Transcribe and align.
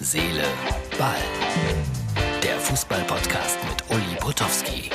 Seele, 0.00 0.44
Ball. 0.96 1.16
Der 2.40 2.56
Fußball-Podcast 2.60 3.58
mit 3.68 3.82
Uli 3.90 4.16
Potowski. 4.20 4.90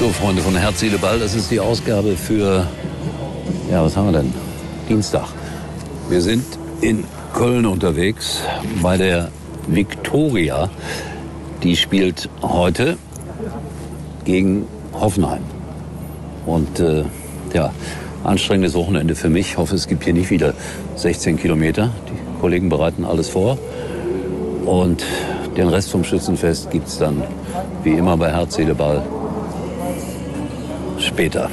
So, 0.00 0.08
Freunde 0.08 0.40
von 0.40 0.56
Herz, 0.56 0.80
Seele, 0.80 0.96
Ball, 0.96 1.18
das 1.18 1.34
ist 1.34 1.50
die 1.50 1.60
Ausgabe 1.60 2.16
für, 2.16 2.66
ja, 3.70 3.84
was 3.84 3.94
haben 3.94 4.10
wir 4.10 4.22
denn? 4.22 4.32
Dienstag. 4.88 5.28
Wir 6.08 6.22
sind 6.22 6.46
in 6.80 7.04
Köln 7.34 7.66
unterwegs 7.66 8.40
bei 8.80 8.96
der 8.96 9.30
Viktoria. 9.66 10.70
Die 11.62 11.76
spielt 11.76 12.30
heute 12.40 12.96
gegen 14.24 14.66
Hoffenheim. 14.94 15.42
Und 16.46 16.80
äh, 16.80 17.04
ja, 17.52 17.70
anstrengendes 18.24 18.74
Wochenende 18.74 19.14
für 19.14 19.28
mich. 19.28 19.50
Ich 19.50 19.58
hoffe, 19.58 19.74
es 19.74 19.88
gibt 19.88 20.04
hier 20.04 20.14
nicht 20.14 20.30
wieder 20.30 20.54
16 20.96 21.36
Kilometer. 21.36 21.90
Die 22.08 22.40
Kollegen 22.40 22.68
bereiten 22.68 23.04
alles 23.04 23.28
vor. 23.28 23.58
Und 24.64 25.04
den 25.56 25.68
Rest 25.68 25.90
vom 25.90 26.04
Schützenfest 26.04 26.70
gibt 26.70 26.88
es 26.88 26.98
dann 26.98 27.22
wie 27.82 27.92
immer 27.92 28.16
bei 28.16 28.30
Herz, 28.30 28.54
Seele, 28.54 28.76
später. 30.98 31.50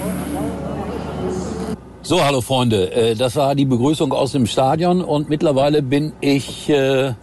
So, 2.02 2.24
hallo 2.24 2.42
Freunde. 2.42 2.92
Äh, 2.92 3.16
das 3.16 3.36
war 3.36 3.56
die 3.56 3.66
Begrüßung 3.66 4.14
aus 4.14 4.32
dem 4.32 4.46
Stadion 4.46 5.02
und 5.02 5.30
mittlerweile 5.30 5.82
bin 5.82 6.14
ich, 6.22 6.70
äh, 6.70 7.14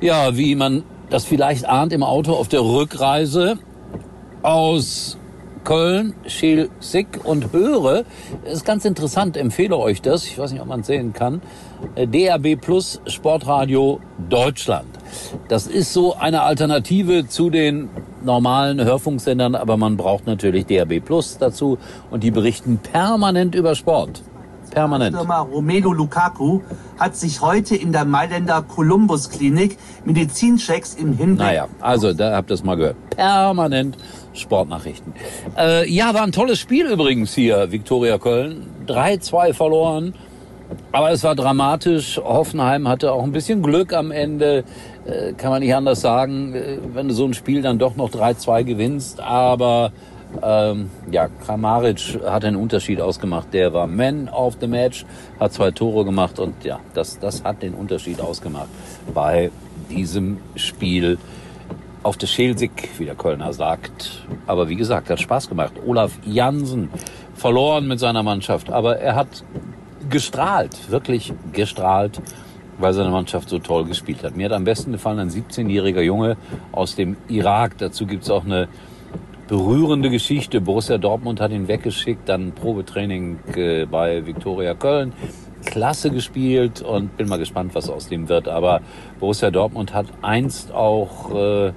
ja, 0.00 0.36
wie 0.36 0.56
man 0.56 0.82
das 1.10 1.24
vielleicht 1.24 1.64
ahnt, 1.64 1.92
im 1.92 2.02
Auto 2.02 2.32
auf 2.32 2.48
der 2.48 2.62
Rückreise 2.62 3.58
aus 4.42 5.16
Köln, 5.66 6.14
Schiel-Sick 6.26 7.24
und 7.24 7.52
höre, 7.52 8.04
ist 8.44 8.64
ganz 8.64 8.84
interessant, 8.84 9.36
empfehle 9.36 9.76
euch 9.76 10.00
das, 10.00 10.24
ich 10.24 10.38
weiß 10.38 10.52
nicht, 10.52 10.62
ob 10.62 10.68
man 10.68 10.80
es 10.80 10.86
sehen 10.86 11.12
kann, 11.12 11.42
äh, 11.96 12.06
DRB 12.06 12.54
Plus 12.54 13.00
Sportradio 13.06 13.98
Deutschland. 14.30 14.86
Das 15.48 15.66
ist 15.66 15.92
so 15.92 16.14
eine 16.14 16.42
Alternative 16.42 17.26
zu 17.26 17.50
den 17.50 17.90
normalen 18.24 18.82
Hörfunksendern, 18.82 19.56
aber 19.56 19.76
man 19.76 19.96
braucht 19.96 20.28
natürlich 20.28 20.66
DRB 20.66 21.00
Plus 21.04 21.36
dazu 21.38 21.78
und 22.12 22.22
die 22.22 22.30
berichten 22.30 22.78
permanent 22.78 23.56
über 23.56 23.74
Sport. 23.74 24.22
Permanent. 24.76 25.16
Firma 25.16 25.40
Romelu 25.40 25.90
Lukaku 25.94 26.60
hat 26.98 27.16
sich 27.16 27.40
heute 27.40 27.74
in 27.74 27.92
der 27.92 28.04
Mailänder 28.04 28.60
Columbus 28.60 29.30
Klinik 29.30 29.78
Medizinchecks 30.04 30.96
im 30.96 31.16
Hinblick. 31.16 31.38
Naja, 31.38 31.68
also 31.80 32.12
da 32.12 32.36
habt 32.36 32.50
ihr 32.50 32.54
es 32.54 32.62
mal 32.62 32.76
gehört. 32.76 32.96
Permanent 33.08 33.96
Sportnachrichten. 34.34 35.14
Äh, 35.56 35.90
ja, 35.90 36.12
war 36.12 36.24
ein 36.24 36.32
tolles 36.32 36.58
Spiel 36.58 36.88
übrigens 36.88 37.32
hier, 37.32 37.72
Viktoria 37.72 38.18
Köln. 38.18 38.66
3-2 38.86 39.54
verloren. 39.54 40.12
Aber 40.92 41.10
es 41.10 41.24
war 41.24 41.34
dramatisch. 41.34 42.20
Hoffenheim 42.22 42.86
hatte 42.86 43.12
auch 43.12 43.22
ein 43.22 43.32
bisschen 43.32 43.62
Glück 43.62 43.94
am 43.94 44.10
Ende. 44.10 44.64
Äh, 45.06 45.32
kann 45.32 45.52
man 45.52 45.62
nicht 45.62 45.74
anders 45.74 46.02
sagen, 46.02 46.54
äh, 46.54 46.76
wenn 46.92 47.08
du 47.08 47.14
so 47.14 47.24
ein 47.24 47.32
Spiel 47.32 47.62
dann 47.62 47.78
doch 47.78 47.96
noch 47.96 48.10
3-2 48.10 48.64
gewinnst. 48.64 49.20
Aber 49.20 49.92
ähm, 50.42 50.90
ja, 51.10 51.28
Kramaric 51.28 52.20
hat 52.24 52.44
einen 52.44 52.56
Unterschied 52.56 53.00
ausgemacht. 53.00 53.52
Der 53.52 53.72
war 53.72 53.86
Man 53.86 54.28
of 54.28 54.56
the 54.60 54.66
Match, 54.66 55.04
hat 55.40 55.52
zwei 55.52 55.70
Tore 55.70 56.04
gemacht 56.04 56.38
und 56.38 56.64
ja, 56.64 56.80
das, 56.94 57.18
das 57.18 57.44
hat 57.44 57.62
den 57.62 57.74
Unterschied 57.74 58.20
ausgemacht 58.20 58.68
bei 59.14 59.50
diesem 59.90 60.38
Spiel 60.56 61.18
auf 62.02 62.16
der 62.16 62.26
Schelsig, 62.26 62.70
wie 62.98 63.04
der 63.04 63.14
Kölner 63.14 63.52
sagt. 63.52 64.26
Aber 64.46 64.68
wie 64.68 64.76
gesagt, 64.76 65.10
hat 65.10 65.20
Spaß 65.20 65.48
gemacht. 65.48 65.72
Olaf 65.84 66.12
Jansen 66.24 66.90
verloren 67.34 67.88
mit 67.88 67.98
seiner 67.98 68.22
Mannschaft, 68.22 68.70
aber 68.70 68.98
er 68.98 69.16
hat 69.16 69.44
gestrahlt, 70.08 70.90
wirklich 70.90 71.32
gestrahlt, 71.52 72.20
weil 72.78 72.92
seine 72.92 73.10
Mannschaft 73.10 73.48
so 73.48 73.58
toll 73.58 73.86
gespielt 73.86 74.22
hat. 74.22 74.36
Mir 74.36 74.46
hat 74.46 74.52
am 74.52 74.64
besten 74.64 74.92
gefallen 74.92 75.18
ein 75.18 75.30
17-jähriger 75.30 76.02
Junge 76.02 76.36
aus 76.72 76.94
dem 76.94 77.16
Irak. 77.28 77.78
Dazu 77.78 78.06
gibt's 78.06 78.30
auch 78.30 78.44
eine 78.44 78.68
berührende 79.48 80.10
Geschichte. 80.10 80.60
Borussia 80.60 80.98
Dortmund 80.98 81.40
hat 81.40 81.52
ihn 81.52 81.68
weggeschickt, 81.68 82.28
dann 82.28 82.52
Probetraining 82.52 83.38
äh, 83.54 83.86
bei 83.86 84.26
Viktoria 84.26 84.74
Köln. 84.74 85.12
Klasse 85.64 86.10
gespielt 86.10 86.82
und 86.82 87.16
bin 87.16 87.28
mal 87.28 87.38
gespannt, 87.38 87.74
was 87.74 87.90
aus 87.90 88.08
dem 88.08 88.28
wird. 88.28 88.48
Aber 88.48 88.80
Borussia 89.18 89.50
Dortmund 89.50 89.94
hat 89.94 90.06
einst 90.22 90.72
auch 90.72 91.34
äh, 91.34 91.72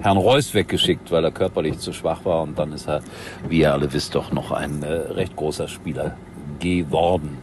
Herrn 0.00 0.16
Reus 0.16 0.54
weggeschickt, 0.54 1.10
weil 1.10 1.24
er 1.24 1.30
körperlich 1.30 1.78
zu 1.78 1.92
schwach 1.92 2.24
war. 2.24 2.42
Und 2.42 2.58
dann 2.58 2.72
ist 2.72 2.88
er, 2.88 3.00
wie 3.48 3.60
ihr 3.60 3.72
alle 3.72 3.92
wisst, 3.92 4.14
doch 4.14 4.32
noch 4.32 4.50
ein 4.50 4.82
äh, 4.82 4.92
recht 4.92 5.36
großer 5.36 5.68
Spieler 5.68 6.16
geworden. 6.58 7.38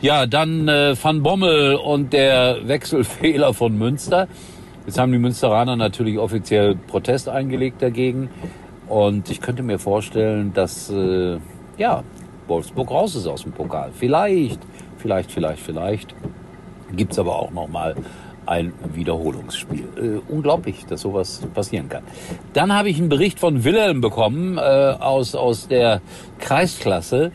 Ja, 0.00 0.26
dann 0.26 0.68
äh, 0.68 0.94
Van 1.00 1.22
Bommel 1.22 1.76
und 1.76 2.12
der 2.12 2.58
Wechselfehler 2.66 3.54
von 3.54 3.76
Münster. 3.76 4.28
Jetzt 4.86 4.98
haben 4.98 5.12
die 5.12 5.18
Münsteraner 5.18 5.76
natürlich 5.76 6.18
offiziell 6.18 6.74
Protest 6.74 7.28
eingelegt 7.28 7.82
dagegen. 7.82 8.30
Und 8.88 9.30
ich 9.30 9.40
könnte 9.40 9.62
mir 9.62 9.78
vorstellen, 9.78 10.52
dass 10.54 10.90
äh, 10.90 11.38
ja, 11.76 12.02
Wolfsburg 12.46 12.90
raus 12.90 13.14
ist 13.14 13.26
aus 13.26 13.42
dem 13.42 13.52
Pokal. 13.52 13.90
Vielleicht, 13.92 14.60
vielleicht, 14.96 15.30
vielleicht, 15.30 15.62
vielleicht 15.62 16.14
gibt's 16.96 17.18
aber 17.18 17.36
auch 17.36 17.50
noch 17.50 17.68
mal 17.68 17.94
ein 18.46 18.72
Wiederholungsspiel. 18.94 19.88
Äh, 20.28 20.32
unglaublich, 20.32 20.86
dass 20.86 21.02
sowas 21.02 21.42
passieren 21.54 21.88
kann. 21.88 22.02
Dann 22.54 22.72
habe 22.72 22.88
ich 22.88 22.98
einen 22.98 23.10
Bericht 23.10 23.38
von 23.38 23.62
Wilhelm 23.64 24.00
bekommen 24.00 24.56
äh, 24.56 24.60
aus, 24.60 25.34
aus 25.34 25.68
der 25.68 26.00
Kreisklasse. 26.38 27.30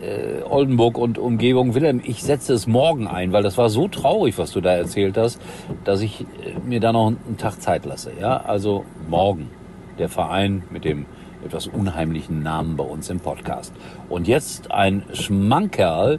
Äh, 0.00 0.42
Oldenburg 0.48 0.96
und 0.96 1.18
Umgebung. 1.18 1.74
Wilhelm, 1.74 2.00
ich 2.02 2.22
setze 2.22 2.54
es 2.54 2.66
morgen 2.66 3.06
ein, 3.06 3.32
weil 3.32 3.42
das 3.42 3.58
war 3.58 3.68
so 3.68 3.88
traurig, 3.88 4.38
was 4.38 4.52
du 4.52 4.62
da 4.62 4.74
erzählt 4.74 5.18
hast, 5.18 5.40
dass 5.84 6.00
ich 6.00 6.22
äh, 6.22 6.58
mir 6.66 6.80
da 6.80 6.92
noch 6.92 7.08
einen 7.08 7.36
Tag 7.36 7.60
Zeit 7.60 7.84
lasse. 7.84 8.12
Ja, 8.18 8.38
also 8.38 8.84
morgen 9.08 9.50
der 9.98 10.08
Verein 10.08 10.64
mit 10.70 10.84
dem 10.84 11.06
etwas 11.44 11.66
unheimlichen 11.66 12.42
Namen 12.42 12.76
bei 12.76 12.84
uns 12.84 13.10
im 13.10 13.20
Podcast. 13.20 13.72
Und 14.08 14.26
jetzt 14.26 14.70
ein 14.70 15.02
Schmankerl 15.12 16.18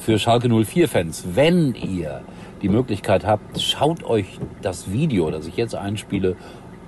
für 0.00 0.18
Schalke 0.18 0.48
04 0.48 0.88
Fans. 0.88 1.24
Wenn 1.34 1.74
ihr 1.74 2.22
die 2.62 2.68
Möglichkeit 2.68 3.26
habt, 3.26 3.60
schaut 3.60 4.04
euch 4.04 4.38
das 4.62 4.92
Video, 4.92 5.30
das 5.30 5.46
ich 5.46 5.56
jetzt 5.56 5.74
einspiele, 5.74 6.36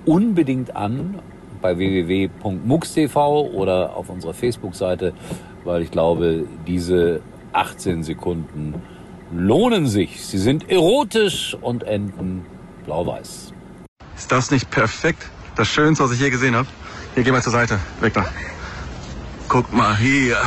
unbedingt 0.05 0.75
an 0.75 1.19
bei 1.61 1.77
www.mux.tv 1.77 3.49
oder 3.53 3.95
auf 3.95 4.09
unserer 4.09 4.33
Facebook-Seite, 4.33 5.13
weil 5.63 5.81
ich 5.81 5.91
glaube, 5.91 6.45
diese 6.67 7.21
18 7.53 8.03
Sekunden 8.03 8.75
lohnen 9.33 9.87
sich. 9.87 10.25
Sie 10.25 10.37
sind 10.37 10.69
erotisch 10.69 11.57
und 11.59 11.83
enden 11.83 12.45
blau-weiß. 12.85 13.53
Ist 14.15 14.31
das 14.31 14.51
nicht 14.51 14.69
perfekt? 14.69 15.29
Das 15.55 15.69
Schönste, 15.69 16.03
was 16.03 16.11
ich 16.11 16.19
je 16.19 16.29
gesehen 16.29 16.55
habe. 16.55 16.67
Hier, 17.13 17.23
geh 17.23 17.31
mal 17.31 17.41
zur 17.41 17.53
Seite. 17.53 17.79
Weg 18.01 18.13
da. 18.13 18.25
Guck 19.47 19.71
mal 19.71 19.95
hier. 19.97 20.37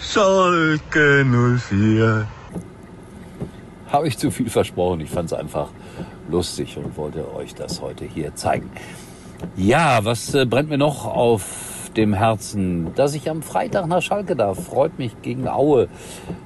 Schalke 0.00 1.24
04. 1.24 2.26
Habe 3.88 4.08
ich 4.08 4.18
zu 4.18 4.30
viel 4.32 4.50
versprochen. 4.50 5.00
Ich 5.00 5.10
fand 5.10 5.26
es 5.26 5.32
einfach 5.32 5.68
lustig 6.28 6.76
und 6.76 6.96
wollte 6.96 7.32
euch 7.34 7.54
das 7.54 7.80
heute 7.80 8.04
hier 8.04 8.34
zeigen. 8.34 8.70
Ja, 9.54 10.04
was 10.04 10.34
äh, 10.34 10.44
brennt 10.44 10.70
mir 10.70 10.78
noch 10.78 11.04
auf 11.04 11.81
dem 11.96 12.14
Herzen? 12.14 12.94
Dass 12.94 13.14
ich 13.14 13.30
am 13.30 13.42
Freitag 13.42 13.86
nach 13.86 14.02
Schalke 14.02 14.36
darf, 14.36 14.64
freut 14.64 14.98
mich 14.98 15.20
gegen 15.22 15.48
Aue. 15.48 15.88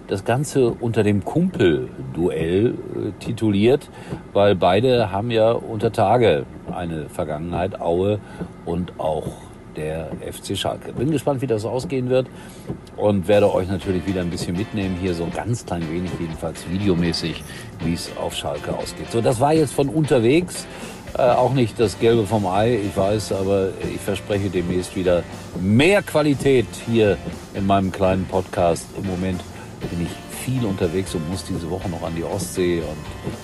Das 0.09 0.25
Ganze 0.25 0.71
unter 0.71 1.03
dem 1.03 1.25
Kumpel-Duell 1.25 2.67
äh, 2.75 3.25
tituliert, 3.25 3.91
weil 4.33 4.55
beide 4.55 5.11
haben 5.11 5.31
ja 5.31 5.53
unter 5.53 5.93
Tage 5.93 6.47
eine 6.73 7.09
Vergangenheit, 7.09 7.81
Aue 7.81 8.21
und 8.65 8.99
auch 8.99 9.27
der 9.77 10.11
FC 10.21 10.57
Schalke. 10.57 10.93
Bin 10.93 11.11
gespannt, 11.11 11.43
wie 11.43 11.47
das 11.47 11.65
ausgehen 11.65 12.09
wird 12.09 12.27
und 12.97 13.29
werde 13.29 13.53
euch 13.53 13.69
natürlich 13.69 14.07
wieder 14.07 14.23
ein 14.23 14.31
bisschen 14.31 14.57
mitnehmen, 14.57 14.97
hier 15.01 15.15
so 15.15 15.27
ganz 15.35 15.67
klein 15.67 15.83
wenig, 15.91 16.11
jedenfalls 16.19 16.69
videomäßig, 16.71 17.43
wie 17.85 17.93
es 17.93 18.11
auf 18.17 18.35
Schalke 18.35 18.77
ausgeht. 18.77 19.11
So, 19.11 19.21
das 19.21 19.41
war 19.41 19.53
jetzt 19.53 19.75
von 19.75 19.89
unterwegs. 19.89 20.67
Äh, 21.17 21.23
auch 21.23 21.55
nicht 21.55 21.81
das 21.81 21.99
Gelbe 21.99 22.27
vom 22.27 22.47
Ei, 22.47 22.77
ich 22.77 22.97
weiß, 22.97 23.33
aber 23.33 23.71
ich 23.95 24.01
verspreche 24.01 24.51
demnächst 24.51 24.95
wieder 24.97 25.23
mehr 25.59 26.03
Qualität 26.03 26.67
hier 26.87 27.17
in 27.55 27.67
meinem 27.67 27.91
kleinen 27.91 28.27
Podcast. 28.27 28.87
Im 28.99 29.07
Moment 29.07 29.43
bin 29.91 30.03
ich 30.03 30.11
viel 30.45 30.65
unterwegs 30.65 31.15
und 31.15 31.29
muss 31.31 31.45
diese 31.45 31.71
Woche 31.71 31.89
noch 31.89 32.03
an 32.03 32.15
die 32.15 32.23
Ostsee 32.23 32.81
und, 32.81 32.97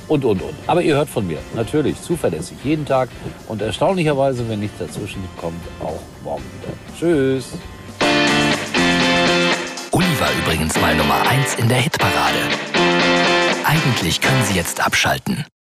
und, 0.09 0.25
und, 0.25 0.43
und. 0.43 0.55
Aber 0.67 0.83
ihr 0.83 0.97
hört 0.97 1.09
von 1.09 1.27
mir, 1.27 1.39
natürlich, 1.55 2.01
zuverlässig, 2.01 2.59
jeden 2.63 2.85
Tag 2.85 3.09
und 3.49 3.63
erstaunlicherweise, 3.63 4.47
wenn 4.49 4.61
nichts 4.61 4.79
dazwischen 4.79 5.23
kommt, 5.41 5.61
auch 5.81 6.01
morgen 6.23 6.45
wieder. 6.61 6.75
Tschüss. 6.99 7.53
Uli 9.93 10.21
war 10.21 10.29
übrigens 10.45 10.79
mal 10.81 10.95
Nummer 10.95 11.27
1 11.27 11.55
in 11.57 11.69
der 11.69 11.79
Hitparade. 11.79 12.39
Eigentlich 13.65 14.21
können 14.21 14.45
Sie 14.45 14.55
jetzt 14.55 14.85
abschalten. 14.85 15.45